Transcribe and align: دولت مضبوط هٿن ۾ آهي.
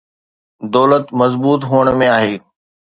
دولت 0.73 1.05
مضبوط 1.19 1.61
هٿن 1.69 1.87
۾ 2.03 2.07
آهي. 2.17 2.35